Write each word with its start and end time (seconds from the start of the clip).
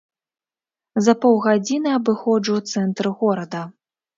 За 1.09 1.13
паўгадзіны 1.25 1.89
абыходжу 1.99 2.57
цэнтр 2.73 3.05
горада. 3.21 3.61